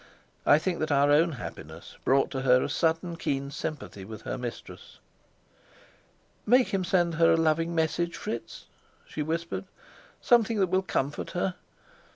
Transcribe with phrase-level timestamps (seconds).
[0.47, 4.35] I think that our own happiness brought to her a sudden keen sympathy with her
[4.35, 4.97] mistress.
[6.43, 8.65] "Make him send her a loving message, Fritz,"
[9.05, 9.65] she whispered.
[10.19, 11.53] "Something that will comfort her.